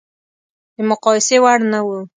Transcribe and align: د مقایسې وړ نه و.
د 0.75 0.77
مقایسې 0.89 1.37
وړ 1.43 1.59
نه 1.71 1.79
و. 1.85 1.89